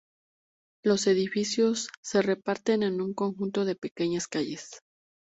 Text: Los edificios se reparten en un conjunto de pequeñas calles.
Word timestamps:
Los 0.83 1.05
edificios 1.05 1.89
se 2.01 2.23
reparten 2.23 2.81
en 2.81 3.01
un 3.01 3.13
conjunto 3.13 3.65
de 3.65 3.75
pequeñas 3.75 4.27
calles. 4.27 4.81